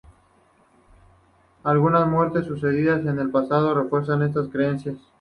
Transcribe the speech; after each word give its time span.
Algunas 1.61 2.07
muertes 2.07 2.47
sucedidas 2.47 3.05
en 3.05 3.19
el 3.19 3.29
pasado 3.29 3.75
refuerzan 3.79 4.23
estas 4.23 4.47
creencias. 4.49 4.97